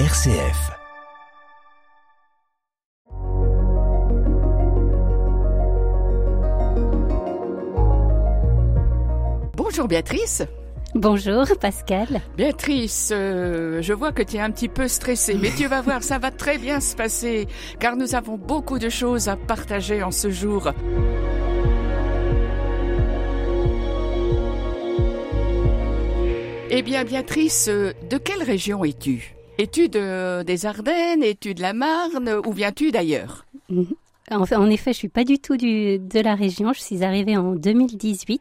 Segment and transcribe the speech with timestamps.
[0.00, 0.72] RCF.
[9.56, 10.42] Bonjour Béatrice.
[10.96, 12.22] Bonjour Pascal.
[12.36, 16.02] Béatrice, euh, je vois que tu es un petit peu stressée, mais tu vas voir,
[16.02, 17.46] ça va très bien se passer,
[17.78, 20.72] car nous avons beaucoup de choses à partager en ce jour.
[26.68, 29.36] Eh bien, Béatrice, euh, de quelle région es-tu?
[29.58, 31.22] Es-tu de, des Ardennes?
[31.22, 32.40] Es-tu de la Marne?
[32.44, 33.46] Ou viens-tu d'ailleurs?
[34.30, 36.72] En, en effet, je suis pas du tout du, de la région.
[36.72, 38.40] Je suis arrivée en 2018,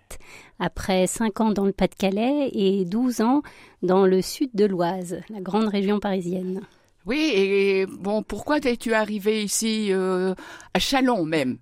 [0.59, 3.41] après 5 ans dans le Pas-de-Calais et 12 ans
[3.83, 6.61] dans le sud de l'Oise, la grande région parisienne.
[7.05, 10.33] Oui, et bon, pourquoi es-tu arrivée ici, euh,
[10.73, 11.57] à Chalon même?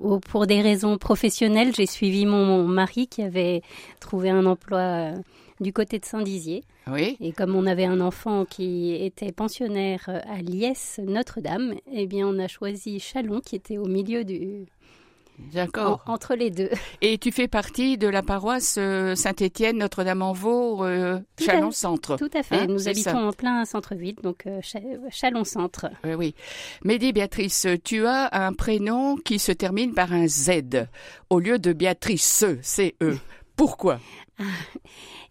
[0.00, 3.60] Oh, Pour des raisons professionnelles, j'ai suivi mon, mon mari qui avait
[4.00, 5.16] trouvé un emploi euh,
[5.62, 6.64] du côté de Saint-Dizier.
[6.86, 7.16] Oui.
[7.20, 12.38] Et comme on avait un enfant qui était pensionnaire à Liesse, Notre-Dame, eh bien on
[12.38, 14.66] a choisi Chalon qui était au milieu du...
[15.38, 16.02] en- D'accord.
[16.06, 16.68] entre les deux.
[17.00, 22.16] Et tu fais partie de la paroisse euh, Saint-Étienne, Notre-Dame-en-Vaux, euh, Tout à- Chalon-Centre.
[22.16, 22.56] Tout à fait.
[22.56, 23.18] Hein, Nous c'est habitons ça.
[23.28, 24.78] en plein centre-ville, donc euh, Cha-
[25.10, 25.86] Chalon-Centre.
[26.04, 26.34] Oui, oui.
[26.84, 30.50] Mais dis, Béatrice, tu as un prénom qui se termine par un Z
[31.30, 33.16] au lieu de Béatrice, C-E.
[33.56, 34.00] Pourquoi?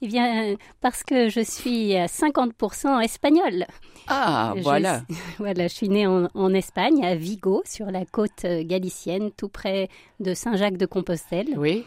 [0.03, 3.67] Eh bien, parce que je suis à 50% espagnole.
[4.07, 5.03] Ah, Je voilà.
[5.37, 9.49] voilà, je suis née en, en Espagne, à Vigo, sur la côte euh, galicienne, tout
[9.49, 11.85] près de Saint-Jacques-de-Compostelle, Oui,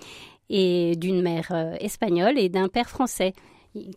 [0.51, 3.33] et d'une mère euh, espagnole et d'un père français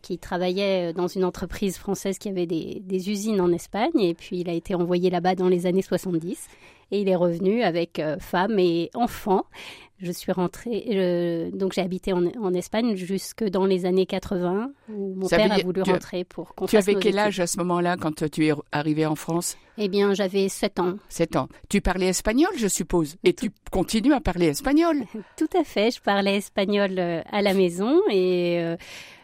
[0.02, 4.00] qui travaillait euh, dans une entreprise française qui avait des, des usines en Espagne.
[4.00, 6.48] Et puis, il a été envoyé là-bas dans les années 70.
[6.92, 9.44] Et il est revenu avec euh, femme et enfant.
[10.00, 15.16] Je suis rentrée, donc j'ai habité en, en Espagne jusque dans les années 80, où
[15.16, 17.18] mon Ça père a voulu rentrer pour qu'on Tu avais quel études.
[17.20, 19.58] âge à ce moment-là quand tu es arrivé en France?
[19.80, 20.98] Eh bien, j'avais 7 ans.
[21.10, 21.48] 7 ans.
[21.70, 23.16] Tu parlais espagnol, je suppose.
[23.24, 25.04] Et tu continues à parler espagnol?
[25.38, 25.90] Tout à fait.
[25.90, 28.78] Je parlais espagnol euh, à la maison et euh,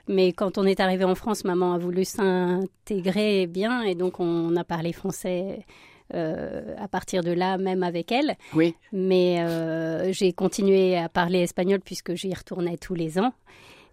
[0.07, 4.55] mais quand on est arrivé en France, maman a voulu s'intégrer bien et donc on
[4.55, 5.65] a parlé français
[6.13, 8.35] euh, à partir de là, même avec elle.
[8.53, 8.75] Oui.
[8.91, 13.33] Mais euh, j'ai continué à parler espagnol puisque j'y retournais tous les ans.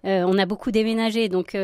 [0.05, 1.57] Euh, on a beaucoup déménagé donc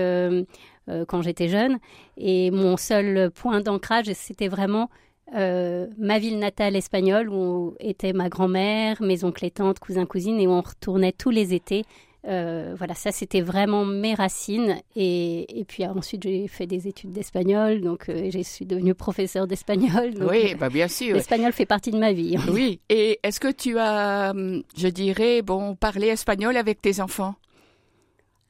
[1.09, 1.79] quand j'étais jeune
[2.17, 4.89] et mon seul point d'ancrage c'était vraiment
[5.35, 10.39] euh, ma ville natale espagnole où était ma grand-mère, mes oncles et tantes, cousins, cousines
[10.39, 11.85] et où on retournait tous les étés.
[12.27, 14.77] Euh, voilà, ça c'était vraiment mes racines.
[14.97, 19.47] Et, et puis ensuite j'ai fait des études d'espagnol, donc euh, je suis devenue professeure
[19.47, 20.15] d'espagnol.
[20.21, 21.15] Oui, bah bien sûr.
[21.15, 22.37] L'espagnol fait partie de ma vie.
[22.57, 22.81] Oui.
[22.89, 27.35] Et est-ce que tu as, hum, je dirais, bon, parlé espagnol avec tes enfants?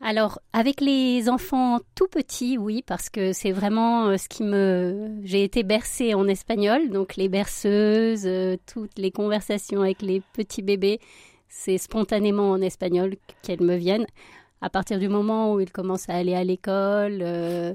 [0.00, 5.10] Alors, avec les enfants tout petits, oui, parce que c'est vraiment euh, ce qui me...
[5.24, 10.62] J'ai été bercée en espagnol, donc les berceuses, euh, toutes les conversations avec les petits
[10.62, 11.00] bébés,
[11.48, 14.06] c'est spontanément en espagnol qu'elles me viennent.
[14.60, 17.74] À partir du moment où ils commencent à aller à l'école, euh,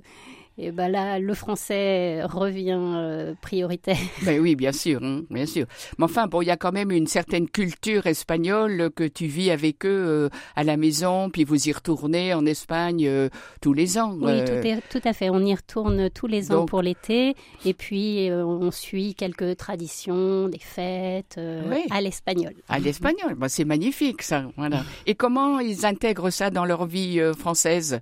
[0.61, 3.97] et ben là, le français revient euh, prioritaire.
[4.23, 5.65] Ben oui, bien sûr, hein, bien sûr.
[5.97, 9.49] Mais enfin, bon, il y a quand même une certaine culture espagnole que tu vis
[9.51, 13.29] avec eux euh, à la maison, puis vous y retournez en Espagne euh,
[13.61, 14.15] tous les ans.
[14.21, 15.29] Oui, tout, est- tout à fait.
[15.29, 17.35] On y retourne tous les ans pour l'été.
[17.65, 21.83] Et puis, on suit quelques traditions, des fêtes Oui.
[21.89, 22.53] à l'espagnol.
[22.69, 24.45] À l'espagnol, Ben, c'est magnifique ça.
[24.57, 24.83] Voilà.
[25.05, 27.99] Et comment ils intègrent ça dans leur vie française?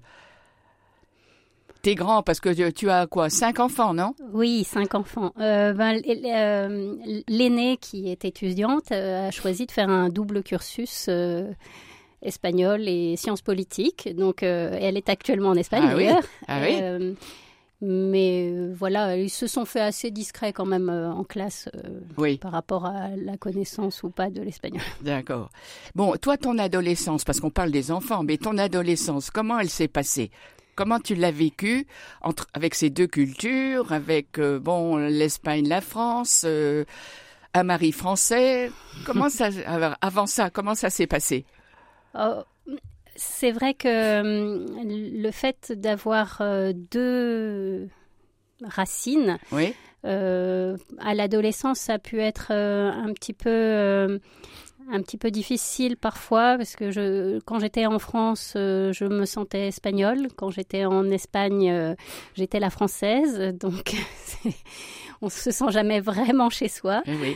[1.81, 4.13] T'es grand parce que tu- tu as quoi Cinq enfants, non?
[4.33, 5.31] Oui, cinq enfants.
[5.39, 6.95] Euh, ben, euh,
[7.29, 11.49] L'aînée, qui est étudiante, euh, a choisi de faire un double cursus euh,
[12.21, 14.09] espagnol et sciences politiques.
[14.13, 16.03] Donc, euh, elle est actuellement en Espagne, Ah oui.
[16.03, 16.23] d'ailleurs.
[16.49, 16.79] Ah oui.
[16.81, 17.13] Euh,
[17.81, 22.01] mais euh, voilà, ils se sont fait assez discrets quand même euh, en classe euh,
[22.17, 24.81] Oui, par rapport à la connaissance ou pas de l'espagnol.
[25.01, 25.49] d'accord.
[25.95, 29.87] Bon, toi, ton adolescence, parce qu'on parle des enfants, mais ton adolescence, comment elle s'est
[29.87, 30.29] passée?
[30.79, 31.87] Comment tu l'as vécue
[32.21, 36.85] entre avec ces deux cultures, avec euh, bon l'Espagne, la France, euh,
[37.53, 38.71] un mari français?
[39.05, 39.49] Comment ça
[40.01, 41.43] avant ça Comment ça s'est passé?
[42.17, 42.43] Oh,
[43.17, 47.89] c'est vrai que hum, le fait d'avoir euh, deux
[48.63, 49.75] racines, Oui,
[50.05, 54.19] euh, à l'adolescence, ça a pu être euh, un petit peu euh,
[54.91, 59.25] un petit peu difficile parfois parce que je, quand j'étais en France, euh, je me
[59.25, 60.27] sentais espagnole.
[60.35, 61.95] Quand j'étais en Espagne, euh,
[62.35, 63.53] j'étais la française.
[63.59, 63.95] Donc,
[65.21, 67.01] on se sent jamais vraiment chez soi.
[67.05, 67.35] eh oui.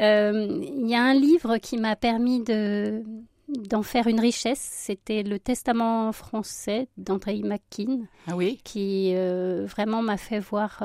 [0.00, 3.02] Euh, Il y a un livre qui m'a permis de
[3.48, 4.66] d'en faire une richesse.
[4.72, 10.82] C'était le testament français d'André McKean Ah oui qui vraiment m'a fait voir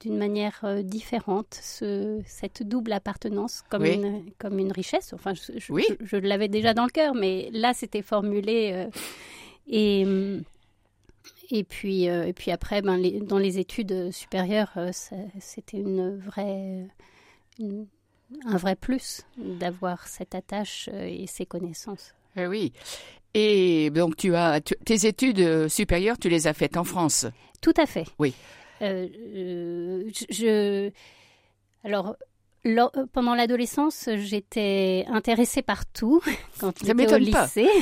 [0.00, 3.94] d'une manière euh, différente ce, cette double appartenance comme, Oui.
[3.94, 5.12] une, comme une richesse.
[5.14, 5.84] Enfin, je, je- Oui.
[6.00, 8.70] je- je l'avais déjà dans le cœur, mais là, c'était formulé.
[8.72, 8.88] euh,
[9.68, 10.04] et,
[11.50, 14.90] et, puis, euh, et puis après, ben, les- dans les études supérieures, euh,
[15.40, 16.86] c'était une vraie,
[17.58, 17.86] une-
[18.44, 22.14] un vrai plus d'avoir cette attache et ces connaissances.
[22.36, 22.72] Eh oui.
[23.34, 27.26] Et donc tu as tu- tes études supérieures, tu les as faites en France?
[27.60, 28.04] Tout à fait.
[28.18, 28.34] Oui.
[28.82, 29.06] Euh,
[29.36, 30.90] euh, je,
[31.84, 32.16] alors
[32.64, 36.20] lors- pendant l'adolescence, j'étais intéressée par tout
[36.60, 37.68] quand j'étais au lycée.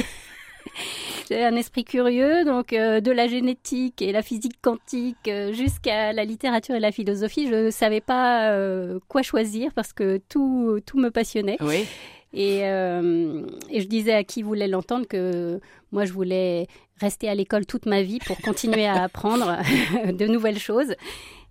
[1.31, 6.13] J'avais un esprit curieux, donc euh, de la génétique et la physique quantique euh, jusqu'à
[6.13, 10.81] la littérature et la philosophie, je ne savais pas euh, quoi choisir parce que tout,
[10.87, 11.57] tout me passionnait.
[11.61, 11.87] Oui.
[12.35, 15.61] Et, euh, et je disais à qui voulait l'entendre que
[15.93, 16.67] moi, je voulais
[17.01, 19.57] rester à l'école toute ma vie pour continuer à apprendre
[20.13, 20.95] de nouvelles choses.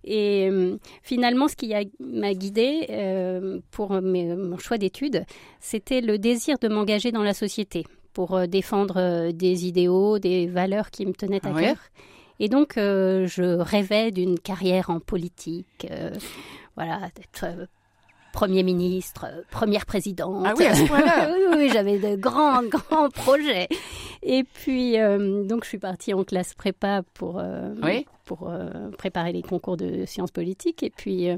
[0.04, 5.24] Et euh, finalement, ce qui m'a guidée euh, pour mes- mon choix d'études,
[5.60, 11.06] c'était le désir de m'engager dans la société pour défendre des idéaux, des valeurs qui
[11.06, 11.76] me tenaient à Ah cœur.
[12.40, 15.86] Et donc, je rêvais d'une carrière en politique,
[16.76, 17.66] voilà, d'être
[18.34, 20.44] Premier ministre, euh, première présidente.
[20.46, 21.32] Ah oui, à ce point-là.
[21.56, 23.68] oui, j'avais de grands, grands projets.
[24.22, 28.06] Et puis, euh, donc, je suis partie en classe prépa pour, euh, Oui.
[28.24, 30.82] pour euh, préparer les concours de sciences politiques.
[30.82, 31.28] Et puis,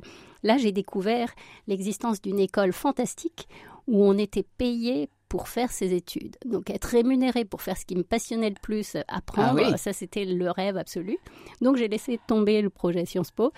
[0.43, 1.32] là, j'ai découvert
[1.69, 3.46] l'existence d'une école fantastique
[3.87, 6.37] où on était payé pour faire ses études.
[6.44, 9.78] Donc, être rémunéré pour faire ce qui me passionnait le plus, apprendre, Ah oui.
[9.78, 11.19] ça, c'était le rêve absolu.
[11.60, 13.52] Donc, j'ai laissé tomber le projet Sciences Po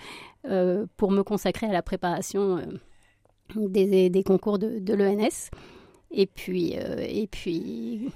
[0.47, 2.63] euh, pour me consacrer à la préparation euh,
[3.55, 5.49] des, des concours de, de l'ENS.
[6.11, 8.09] Et puis, euh, et puis,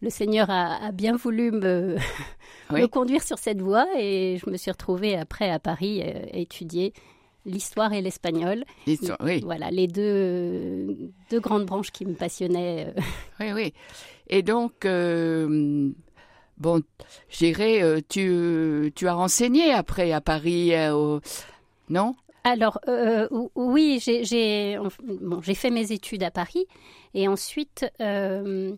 [0.00, 1.96] le Seigneur a, a bien voulu me,
[2.72, 2.80] Oui.
[2.82, 6.38] me conduire sur cette voie et je me suis retrouvée après à Paris euh, à
[6.38, 6.92] étudier
[7.44, 8.64] l'histoire et l'espagnol.
[8.86, 9.40] L'histoire, oui.
[9.44, 10.96] Voilà, les deux,
[11.30, 12.86] deux grandes branches qui me passionnaient.
[12.96, 13.00] euh.
[13.40, 13.72] Oui, oui.
[14.28, 15.90] Et donc, euh,
[16.58, 16.82] bon,
[17.28, 21.20] je dirais, tu, tu as renseigné après à Paris, au-
[21.88, 22.16] non?
[22.48, 26.64] Alors, euh, ou- oui, j'ai bon, fait mes études à Paris
[27.12, 28.72] et ensuite, euh,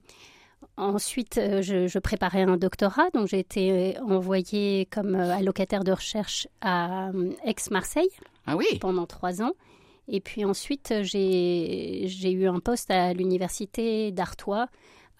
[0.78, 3.10] ensuite euh, je, je préparais un doctorat.
[3.12, 8.08] Donc, j'ai été envoyée comme euh, allocataire de recherche à euh, Aix-Marseille
[8.46, 9.52] Ah oui, pendant trois ans.
[10.08, 14.68] Et puis ensuite, j'ai j'ai eu un poste à l'université d'Artois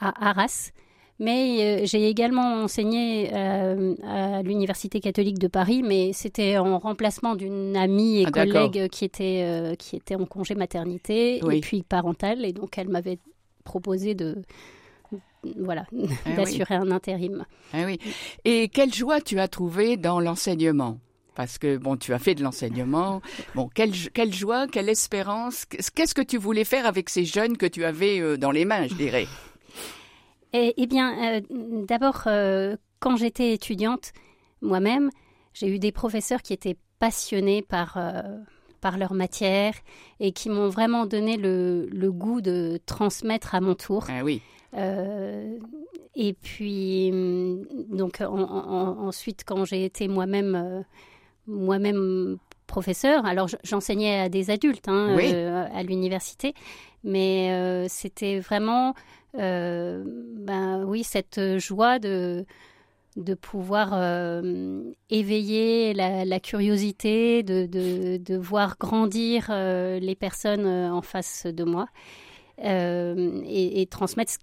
[0.00, 0.70] à Arras.
[1.20, 7.34] Mais euh, j'ai également enseigné euh, à l'université catholique de Paris, mais c'était en remplacement
[7.34, 11.56] d'une amie et Ah, collègue qui était euh, qui était en congé maternité Oui.
[11.56, 13.18] et puis parentale, et donc elle m'avait
[13.64, 14.36] proposé de
[15.58, 16.08] voilà oui.
[16.36, 17.44] d'assurer un intérim.
[17.72, 17.98] ah oui.
[18.44, 20.98] Et quelle joie tu as trouvé dans l'enseignement?
[21.34, 23.20] Parce que bon, tu as fait de l'enseignement.
[23.54, 25.66] Bon, quelle, quelle joie, quelle espérance?
[25.66, 28.94] Qu'est-ce que tu voulais faire avec ces jeunes que tu avais dans les mains, je
[28.94, 29.26] dirais?
[30.52, 31.40] Eh, eh bien, euh,
[31.86, 34.12] d'abord, euh, quand j'étais étudiante,
[34.62, 35.10] moi-même,
[35.52, 38.22] j'ai eu des professeurs qui étaient passionnés par, euh,
[38.80, 39.74] par leur matière
[40.20, 44.06] et qui m'ont vraiment donné le, le goût de transmettre à mon tour.
[44.08, 44.40] Ah oui,
[46.14, 50.84] et puis, hum, donc, en- en- ensuite, quand j'ai été moi-même
[51.46, 55.32] moi-même professeur, alors j'enseignais à des adultes hein, Oui.
[55.34, 56.54] euh, à l'université,
[57.02, 58.94] mais euh, c'était vraiment,
[59.38, 60.04] euh,
[60.36, 62.44] ben oui, cette joie de
[63.16, 63.88] de pouvoir
[65.10, 71.86] éveiller la, la curiosité, de, de, de voir grandir les personnes en face de moi
[72.62, 74.38] et, et transmettre ce,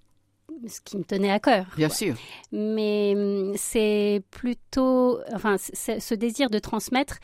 [0.68, 1.68] ce qui me tenait à cœur.
[1.78, 1.96] bien quoi.
[1.96, 2.16] sûr.
[2.52, 7.20] Mais hum, c'est plutôt, enfin, ce désir de transmettre,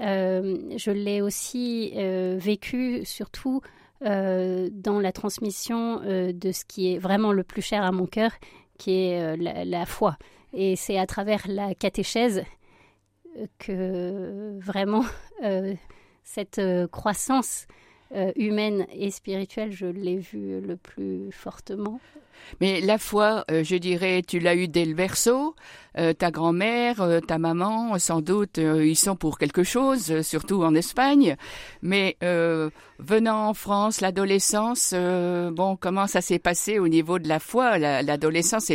[0.00, 3.60] je l'ai aussi euh, vécu surtout
[4.04, 8.06] euh, dans la transmission euh, de ce qui est vraiment le plus cher à mon
[8.06, 8.32] cœur,
[8.78, 10.16] qui est euh, la, foi.
[10.52, 12.44] Et c'est à travers la catéchèse
[13.38, 15.04] euh, que vraiment
[15.42, 15.74] euh,
[16.22, 17.66] cette euh, croissance
[18.14, 22.00] euh, humaine et spirituelle, je l'ai vue le plus fortement.
[22.60, 25.54] Mais la foi, euh, je dirais, tu l'as eu dès le berceau.
[26.18, 31.36] Ta grand-mère, euh, ta maman, sans doute, ils sont pour quelque chose, surtout en Espagne.
[31.82, 32.16] Mais
[32.98, 37.78] venant en France, l'adolescence, bon, comment ça s'est passé au niveau de la foi?
[37.78, 38.70] La- L'adolescence,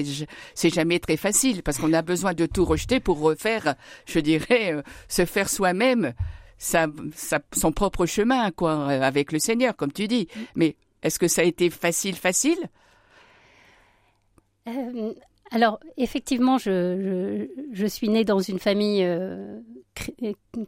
[0.55, 4.75] c'est jamais très facile parce qu'on a besoin de tout rejeter pour refaire, je dirais,
[5.09, 6.13] se faire soi-même
[6.59, 10.27] sa, sa- son propre chemin, quoi, euh, avec le Seigneur, comme tu dis.
[10.55, 12.59] Mais est-ce que ça a été facile, facile?
[14.67, 15.13] Euh,
[15.51, 19.59] alors, effectivement, je, je, suis née dans une famille euh,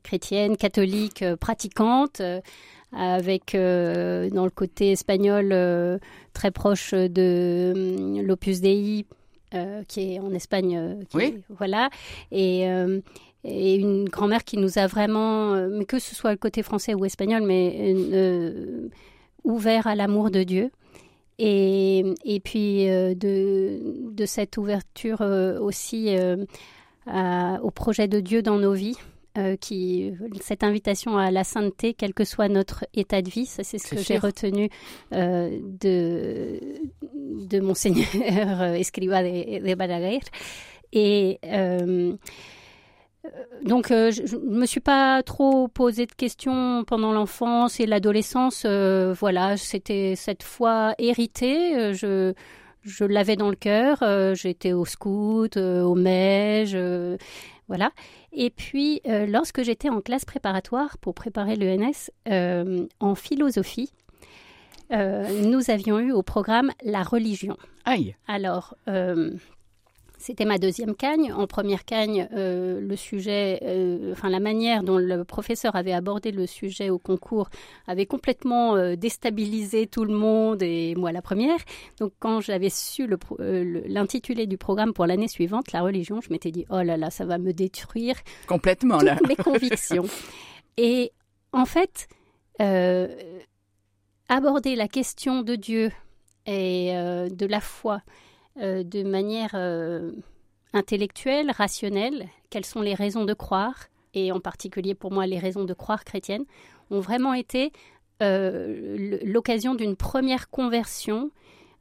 [0.02, 2.22] chrétienne, catholique, euh, pratiquante,
[2.94, 5.56] avec, dans le côté espagnol,
[6.34, 9.06] très proche de l'Opus Dei,
[9.88, 11.00] qui est en Espagne.
[11.14, 11.42] oui.
[11.50, 11.90] voilà.
[12.32, 12.66] Et
[13.44, 17.06] et une grand-mère qui nous a vraiment, mais que ce soit le côté français ou
[17.06, 17.96] espagnol, mais
[19.44, 20.72] ouvert à l'amour de Dieu.
[21.40, 26.46] Et, et puis euh, de, de, cette ouverture euh, aussi euh,
[27.64, 28.98] au projet de Dieu dans nos vies.
[29.62, 33.80] qui, cette invitation à la sainteté, quel que soit notre état de vie, ça c'est
[33.80, 34.70] ce que j'ai retenu
[35.12, 36.60] de,
[37.50, 40.20] de Monseigneur Escriba de, de Balaguer.
[40.94, 42.14] Et euh,
[43.64, 48.64] donc, euh, je ne me suis pas trop posé de questions pendant l'enfance et l'adolescence.
[48.66, 51.94] Euh, voilà, c'était cette foi héritée.
[51.94, 52.34] Je,
[52.84, 54.04] je l'avais dans le cœur.
[54.36, 56.78] J'étais au scout, au MEJ,
[57.68, 57.92] voilà.
[58.34, 62.10] Et puis, lorsque j'étais en classe préparatoire pour préparer l'ENS
[63.00, 63.94] en philosophie,
[64.90, 67.58] nous avions eu au programme la religion.
[67.86, 68.16] Aïe.
[68.28, 68.76] Alors,
[70.22, 71.34] c'était ma deuxième cagne.
[71.34, 76.32] En première cagne, euh, le sujet, euh, enfin la manière dont le professeur avait abordé
[76.32, 77.50] le sujet au concours
[77.88, 81.58] avait complètement euh, déstabilisé tout le monde et moi la première.
[82.00, 83.10] Donc quand j'avais su
[83.40, 87.26] l'intitulé du programme pour l'année suivante, la religion, je m'étais dit oh là là, ça
[87.26, 88.16] va me détruire
[88.48, 90.06] complètement toutes mes convictions.
[90.78, 91.12] Et
[91.52, 92.08] en fait,
[94.30, 95.92] aborder la question de Dieu
[96.46, 98.02] et de la foi
[98.58, 100.12] de manière euh,
[100.74, 105.64] intellectuelle, rationnelle, quelles sont les raisons de croire, et en particulier pour moi les raisons
[105.64, 106.46] de croire chrétiennes,
[106.90, 107.72] ont vraiment été
[108.22, 111.32] euh, l'occasion d'une première conversion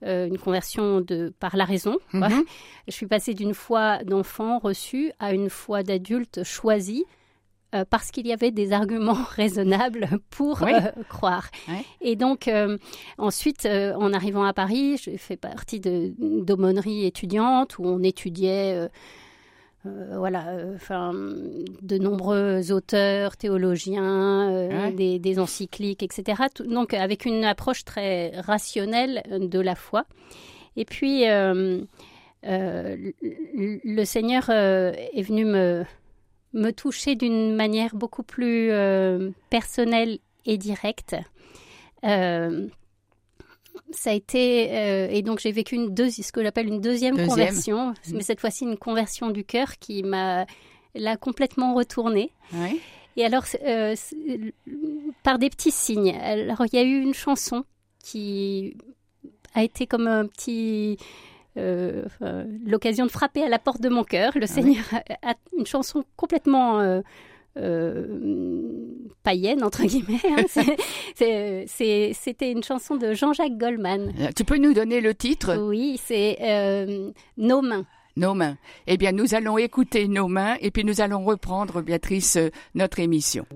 [0.02, 1.98] une conversion de par la raison.
[2.14, 2.44] Mhm.
[2.88, 7.04] Je suis passée d'une foi d'enfant reçue à une foi d'adulte choisie
[7.72, 11.50] euh, parce qu'il y avait des arguments raisonnables pour euh, croire.
[12.00, 12.76] Et donc, euh,
[13.16, 18.88] ensuite, en arrivant à Paris, je fais partie d'aumônerie étudiante où on étudiait.
[19.84, 26.42] voilà, enfin, de nombreux auteurs, théologiens, des, encycliques, etc.
[26.66, 30.06] donc, avec une approche très rationnelle de la foi.
[30.76, 31.86] Et puis, le
[34.04, 35.84] Seigneur est venu me,
[36.52, 41.16] me toucher d'une manière beaucoup plus euh, personnelle et directe.
[42.04, 42.68] Euh,
[43.92, 47.90] ça a été euh, et donc j'ai vécu une ce que j'appelle une deuxième, conversion,
[47.90, 47.94] mmh.
[48.14, 50.46] mais cette fois-ci une conversion du cœur qui m'a
[50.94, 52.32] l'a complètement retournée.
[53.16, 53.44] Et alors
[55.22, 56.16] par des petits signes.
[56.20, 57.64] Alors il y a eu une chanson
[58.02, 58.76] qui
[59.54, 60.96] a été comme un petit
[61.56, 62.04] euh,
[62.64, 64.32] l'occasion de frapper à la porte de mon cœur.
[64.36, 64.84] Le ah Seigneur
[65.22, 67.00] a, une chanson complètement euh,
[67.58, 68.06] euh,
[69.22, 70.20] païenne, entre guillemets.
[70.24, 70.44] Hein.
[72.14, 74.12] C'était une chanson de Jean-Jacques Goldman.
[74.36, 75.56] Tu peux nous donner le titre?
[75.56, 76.38] Oui, c'est
[77.36, 77.86] Nos mains.
[78.16, 78.56] Nos mains.
[78.86, 82.38] Eh bien, nous allons écouter Nos mains et puis nous allons reprendre, Béatrice,
[82.74, 83.46] notre émission.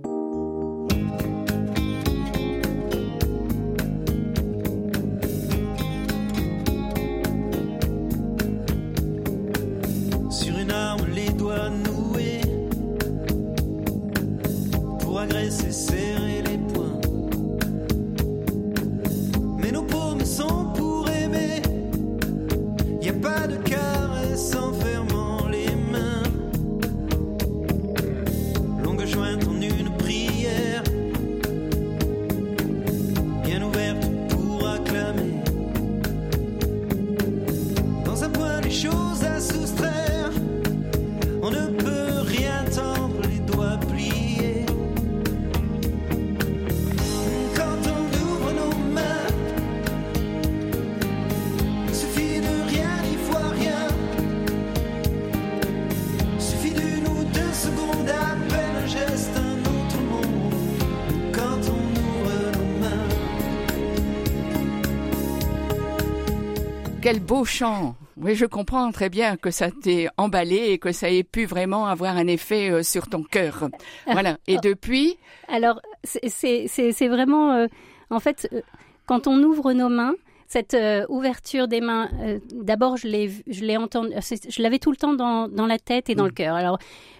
[67.14, 71.08] Quel beau chant Oui, je comprends très bien que ça t'ait emballé et que ça
[71.08, 73.68] ait pu vraiment avoir un effet euh, sur ton cœur.
[74.10, 74.36] Voilà.
[74.48, 75.16] Et depuis?
[75.46, 77.52] Alors, c'est vraiment...
[77.52, 77.66] Euh,
[78.10, 78.62] en fait, euh,
[79.06, 80.14] quand on ouvre nos mains,
[80.46, 84.10] cette euh, ouverture des mains, euh, d'abord, je l'ai, je l'ai entendu,
[84.48, 86.34] je l'avais tout le temps dans, dans la tête et dans le mm.
[86.34, 86.54] cœur.
[86.54, 86.78] Alors,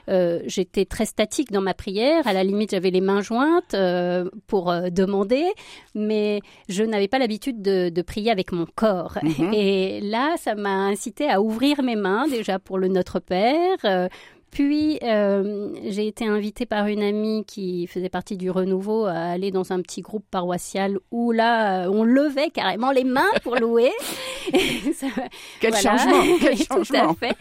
[0.09, 2.26] euh, j'étais très statique dans ma prière.
[2.26, 5.45] À la limite, j'avais les mains jointes euh, pour euh, demander,
[5.95, 9.19] mais je n'avais pas l'habitude de, de, prier avec mon corps.
[9.23, 9.54] Mm-hmm.
[9.54, 14.09] Et là, ça m'a incité à ouvrir mes mains déjà pour le Notre Père,
[14.54, 19.50] puis, euh, j'ai été invitée par une amie qui faisait partie du Renouveau à aller
[19.50, 23.90] dans un petit groupe paroissial où là, on levait carrément les mains pour louer.
[25.61, 26.84] quel changement, quel changement.
[26.84, 27.37] Tout à fait.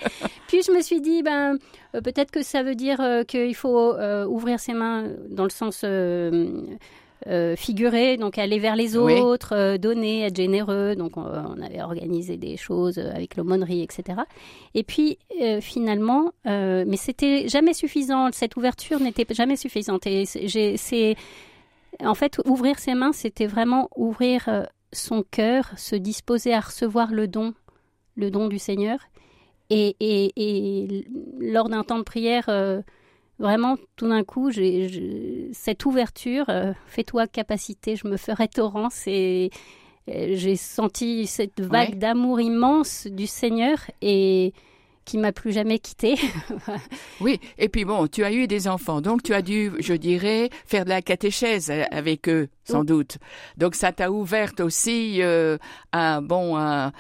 [0.48, 1.60] Puis, je me suis dit, ben,
[1.94, 3.94] euh, peut-être que ça veut dire euh, qu'il faut
[4.28, 5.86] ouvrir ses mains dans le sens
[7.28, 10.96] euh, figurer, donc aller vers les autres, euh, donner, être généreux.
[10.96, 14.22] Donc on, avait organisé des choses avec l'aumônerie, etc.
[14.74, 18.30] Et puis euh, finalement, mais c'était jamais suffisant.
[18.32, 20.06] Cette ouverture n'était jamais suffisante.
[20.08, 21.16] Et c'est
[22.04, 27.28] en fait ouvrir ses mains, c'était vraiment ouvrir son cœur, se disposer à recevoir le
[27.28, 27.54] don,
[28.16, 29.00] le don du Seigneur.
[29.70, 31.08] Et, et, et
[31.40, 32.50] lors d'un temps de prière
[33.44, 39.52] Vraiment, tout d'un coup, j'ai cette ouverture, euh, fais-toi capacité, je me ferai torrent, et
[40.08, 44.54] j'ai senti cette vague d'amour immense du Seigneur et
[45.04, 46.16] qui m'a plus jamais quitté.
[47.20, 50.50] oui, et puis bon, tu as eu des enfants, donc tu as dû, je dirais,
[50.66, 53.18] faire de la catéchèse avec eux, sans doute.
[53.58, 55.58] Donc ça t'a ouverte aussi euh,
[55.92, 56.94] à bon à,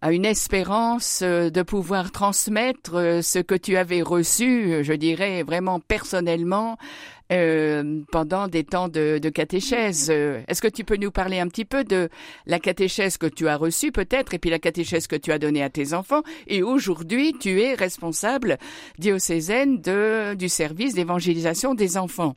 [0.00, 5.42] à une espérance euh, de pouvoir transmettre euh, ce que tu avais reçu, je dirais
[5.42, 6.76] vraiment personnellement,
[7.30, 10.08] euh, pendant des temps de, de catéchèse.
[10.10, 12.08] Euh, est-ce que tu peux nous parler un petit peu de
[12.46, 15.62] la catéchèse que tu as reçue peut-être et puis la catéchèse que tu as donnée
[15.62, 16.22] à tes enfants?
[16.46, 18.56] Et aujourd'hui tu es responsable
[18.98, 22.34] diocésaine de, du service d'évangélisation des enfants.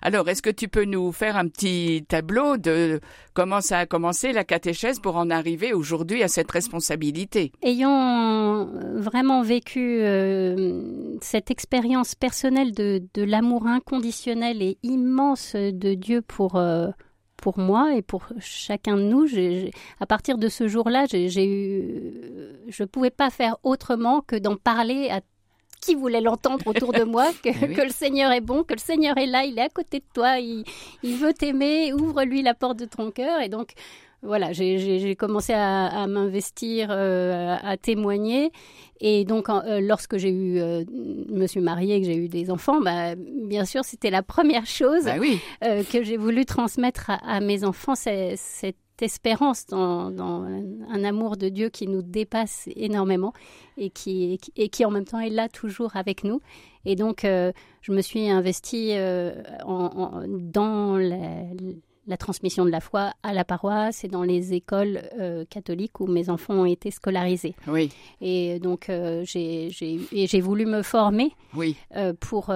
[0.00, 3.00] Alors est-ce que tu peux nous faire un petit tableau de
[3.34, 7.52] comment ça a commencé la catéchèse pour en arriver aujourd'hui à cette responsabilité?
[7.62, 16.22] Ayant vraiment vécu euh, cette expérience personnelle de, de l'amour inconditionnel et immense de Dieu
[16.22, 16.88] pour, euh,
[17.36, 19.26] pour moi et pour chacun de nous.
[20.00, 22.12] à partir de ce jour-là, j'ai eu,
[22.68, 25.20] je ne pouvais pas faire autrement que d'en parler à
[25.80, 28.78] qui voulait l'entendre autour de moi, que, eh que, le Seigneur est bon, que le
[28.80, 30.64] Seigneur est là, il est à côté de toi, il,
[31.02, 33.40] il veut t'aimer, ouvre-lui la porte de ton cœur.
[33.40, 33.72] Et donc,
[34.22, 38.52] voilà, j'ai commencé à, m'investir, euh, à témoigner.
[39.00, 40.84] Et donc, euh, lorsque j'ai eu, euh,
[41.30, 45.04] me suis mariée, que j'ai eu des enfants, bah, bien sûr, c'était la première chose
[45.04, 45.40] bah oui.
[45.60, 51.86] que j'ai voulu transmettre à, mes enfants, cette espérance dans, un amour de Dieu qui
[51.86, 53.32] nous dépasse énormément
[53.78, 56.40] et qui, et qui en même temps est là toujours avec nous.
[56.84, 58.92] Et donc, je me suis investie
[59.64, 61.44] en, dans la
[62.06, 66.06] la transmission de la foi à la paroisse et dans les écoles euh, catholiques où
[66.06, 67.54] mes enfants ont été scolarisés.
[67.66, 67.90] Oui.
[68.20, 71.76] Et donc euh, j'ai voulu me former oui.
[71.96, 72.52] Euh, pour,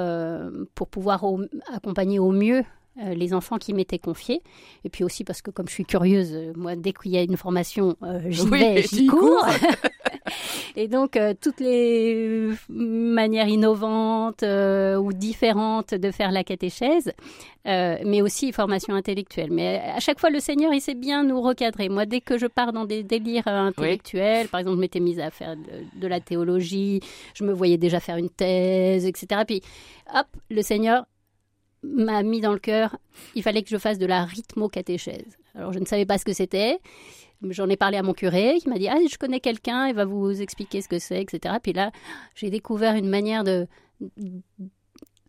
[0.75, 1.25] pour pouvoir
[1.73, 2.65] accompagner au mieux
[2.97, 4.43] les enfants qui m'étaient confiés.
[4.85, 7.37] Et puis aussi parce que comme je suis curieuse, moi, dès qu'il y a une
[7.37, 7.97] formation,
[8.29, 9.45] j'y vais, j'y cours.
[10.77, 17.13] Et donc, euh, toutes les manières innovantes euh, ou différentes de faire la catéchèse,
[17.67, 19.51] euh, mais aussi formation intellectuelle.
[19.53, 21.89] Mais à chaque fois, le Seigneur, il sait bien nous recadrer.
[21.89, 25.31] Moi, dès que je pars dans des délires intellectuels, par exemple, je m'étais mise à
[25.31, 25.55] faire
[25.95, 27.01] de, la théologie,
[27.35, 29.43] je me voyais déjà faire une thèse, etc.
[29.47, 29.63] Puis,
[30.13, 31.05] hop, le Seigneur
[31.85, 32.97] m'a mis dans le cœur,
[33.35, 35.37] il fallait que je fasse de la rythmo-catéchèse.
[35.55, 36.79] Alors, je ne savais pas ce que c'était.
[37.43, 40.05] J'en ai parlé à mon curé qui m'a dit Ah, je connais quelqu'un, il va
[40.05, 41.57] vous expliquer ce que c'est, etc.
[41.63, 41.91] Puis là,
[42.35, 43.67] j'ai découvert une manière de,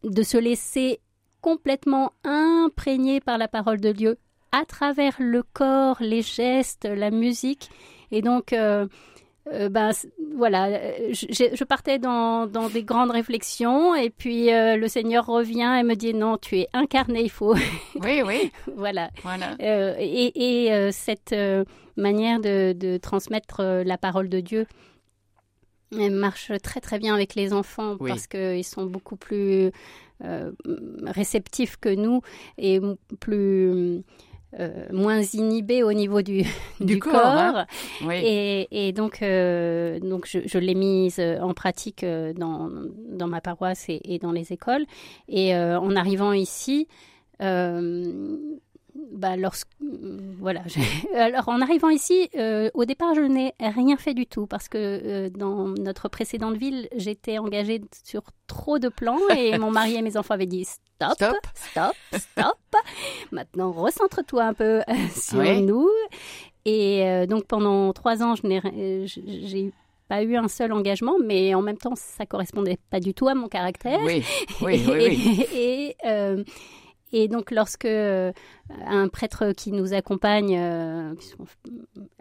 [0.03, 0.99] de se laisser
[1.41, 4.17] complètement imprégner par la parole de Dieu
[4.51, 7.69] à travers le corps, les gestes, la musique.
[8.11, 8.87] Et donc, euh,
[9.53, 9.91] euh, ben
[10.35, 15.77] voilà, euh, je, partais dans, dans, des grandes réflexions et puis euh, le Seigneur revient
[15.79, 17.53] et me dit non, tu es incarné, il faut.
[17.95, 18.51] Oui, oui.
[18.75, 19.11] voilà.
[19.21, 19.55] voilà.
[19.59, 21.35] et, et cette
[21.95, 24.65] manière de, de transmettre la parole de Dieu
[25.91, 29.71] marche très très bien avec les enfants parce qu'ils sont beaucoup plus
[31.05, 32.21] réceptifs que nous
[32.57, 32.79] et
[33.19, 34.03] plus
[34.57, 36.43] euh, moins inhibé au niveau du,
[36.79, 37.15] du, corps.
[37.15, 37.65] Hein.
[38.09, 42.69] et, donc, euh, donc je, l'ai mise en pratique euh, dans,
[43.09, 44.85] dans ma paroisse et, dans les écoles.
[45.27, 46.87] Et en arrivant ici,
[47.39, 49.67] bah, lorsque,
[50.39, 50.61] voilà,
[51.15, 52.29] alors en arrivant ici,
[52.73, 57.39] au départ, je n'ai rien fait du tout parce que dans notre précédente ville, j'étais
[57.39, 60.65] engagée sur trop de plans et mon mari et mes enfants avaient dit
[60.95, 62.57] stop, stop, stop.
[63.31, 65.89] Maintenant, recentre-toi un peu euh, sur nous.
[66.65, 69.71] Et donc pendant trois ans, je n'ai, j'ai
[70.07, 73.35] pas eu un seul engagement, mais en même temps, ça correspondait pas du tout à
[73.35, 73.99] mon caractère.
[74.03, 74.23] Oui,
[74.61, 75.47] oui, oui.
[75.53, 76.45] et, et
[77.27, 78.31] donc, lorsque euh,
[78.85, 81.13] un prêtre qui nous accompagne, euh,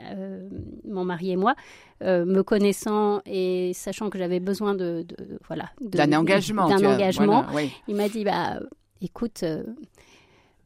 [0.00, 0.48] euh,
[0.88, 1.54] mon mari et moi,
[2.00, 5.06] me connaissant et sachant que j'avais besoin de,
[5.48, 7.46] voilà d'un engagement, d'un engagement,
[7.88, 8.60] il m'a dit bah
[9.00, 9.42] écoute.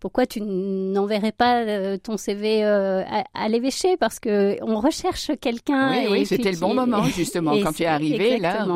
[0.00, 3.96] pourquoi tu n'enverrais pas ton CV à, l'évêché?
[3.96, 5.92] Parce que on recherche quelqu'un.
[5.92, 8.66] Oui, oui c'était le bon moment justement quand tu es arrivé là.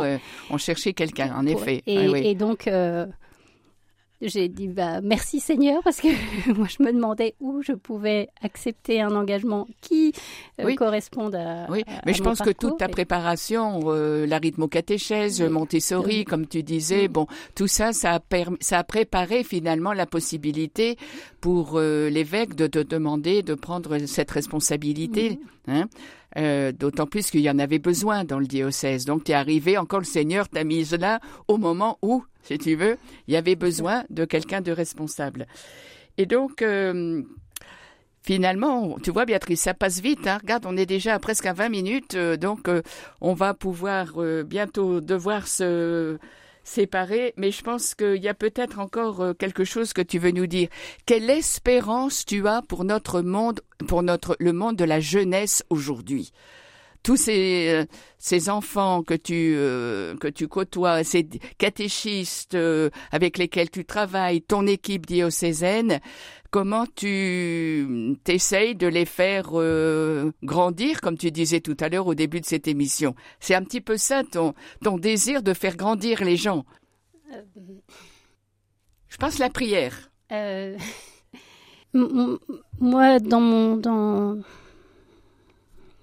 [0.48, 1.83] on cherchait quelqu'un, en effet.
[1.88, 2.68] Et, ah et donc
[4.23, 6.09] j'ai dit bah, merci Seigneur parce que
[6.57, 10.13] moi je me demandais où je pouvais accepter un engagement qui
[10.61, 11.67] euh, corresponde à.
[11.71, 17.09] Oui, mais je pense que toute ta préparation, euh, la rythmocatéchèse, Montessori, comme tu disais,
[17.09, 18.21] bon, tout ça, ça a,
[18.61, 20.97] ça a préparé finalement la possibilité
[21.41, 25.41] pour euh, l'évêque de te demander de prendre cette responsabilité.
[25.67, 25.89] Hein
[26.38, 29.05] euh, d'autant plus qu'il y en avait besoin dans le diocèse.
[29.05, 32.75] Donc tu es arrivé, encore le Seigneur t'a mise là au moment où, si tu
[32.75, 32.97] veux,
[33.29, 35.47] il y avait besoin de quelqu'un de responsable.
[36.18, 37.23] Et donc, euh,
[38.23, 40.27] finalement, tu vois, Béatrice, ça passe vite.
[40.27, 40.38] Hein.
[40.42, 42.68] Regarde, on est déjà à presque à 20 minutes, euh, donc
[43.21, 44.14] on va pouvoir
[44.45, 46.18] bientôt devoir se
[46.64, 50.31] séparés, mais je pense qu'il y a peut-être encore euh, quelque chose que tu veux
[50.31, 50.68] nous dire.
[51.07, 56.33] Quelle espérance tu as pour notre monde, pour notre le monde de la jeunesse aujourd'hui?
[57.03, 57.85] Tous ces, euh,
[58.18, 62.57] ces enfants que tu euh, que tu côtoies, ces catéchistes
[63.11, 66.01] avec lesquels tu travailles, ton équipe diocésaine,
[66.53, 69.51] comment tu t'essayes de les faire
[70.45, 73.17] grandir, comme tu disais tout à l'heure au début de cette émission.
[73.41, 76.65] C'est un petit peu ça ton, ton désir de faire grandir les gens.
[79.09, 80.11] Je pense la prière.
[80.31, 80.77] Euh,
[82.81, 84.38] moi, dans mon dans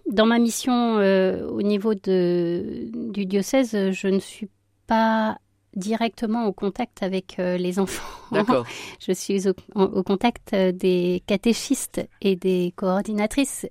[0.08, 4.50] dans ma mission euh, au niveau de, du diocèse, je ne suis
[4.88, 5.38] pas
[5.76, 8.08] directement au contact avec euh, les enfants.
[8.32, 8.66] D'accord.
[9.00, 13.68] Je suis au, contact euh, des catéchistes et des coordinatrices.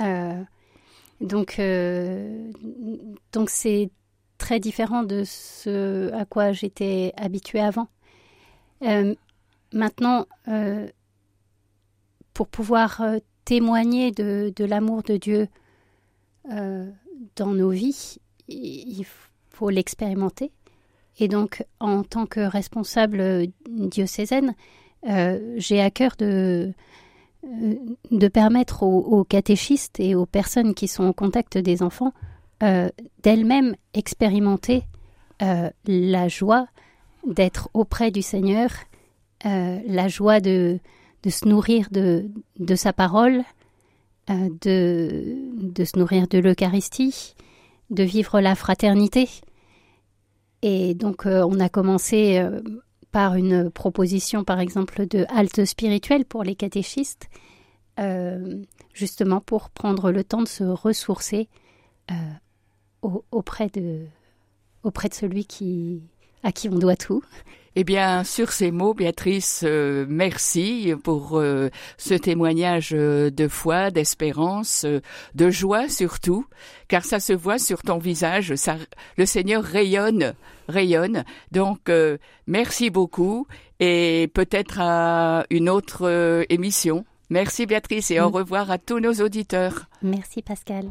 [0.00, 0.42] Euh,
[1.20, 1.60] donc,
[3.32, 3.90] donc c'est
[4.38, 7.86] très différent de ce à quoi j'étais habituée avant.
[9.72, 10.26] maintenant,
[12.34, 13.04] pour pouvoir
[13.44, 15.46] témoigner de, de l'amour de Dieu
[16.48, 19.06] dans nos vies, il
[19.50, 20.50] faut l'expérimenter
[21.18, 24.54] et donc, en tant que responsable diocésaine,
[25.08, 26.72] euh, j'ai à cœur de,
[27.44, 32.12] euh, permettre aux, catéchistes et aux personnes qui sont en contact des enfants
[32.62, 32.88] euh,
[33.22, 34.84] d'elles-mêmes expérimenter
[35.88, 36.68] la joie
[37.26, 38.70] d'être auprès du Seigneur,
[39.44, 40.78] la joie de,
[41.28, 42.30] se nourrir de,
[42.76, 43.42] sa parole,
[44.28, 47.34] de se nourrir de l'Eucharistie,
[47.90, 49.28] de vivre la fraternité.
[50.62, 52.60] Et donc, euh, on a commencé euh,
[53.10, 57.28] par une proposition, par exemple, de halte spirituelle pour les catéchistes,
[57.98, 58.62] euh,
[58.94, 61.48] justement pour prendre le temps de se ressourcer
[63.32, 64.06] auprès, de,
[65.12, 66.02] celui qui,
[66.42, 67.24] à qui on doit tout.
[67.74, 73.90] Eh bien, sur ces mots, Béatrice, euh, merci pour euh, ce témoignage euh, de foi,
[73.90, 74.84] d'espérance,
[75.34, 76.44] de joie surtout,
[76.88, 78.54] car ça se voit sur ton visage.
[78.56, 78.76] Ça,
[79.16, 80.34] le Seigneur rayonne,
[80.68, 81.24] rayonne.
[81.50, 81.90] Donc,
[82.46, 83.46] merci beaucoup
[83.80, 87.06] et peut-être à une autre émission.
[87.30, 89.86] Merci Béatrice et au revoir à tous nos auditeurs.
[90.02, 90.90] Merci Pascal.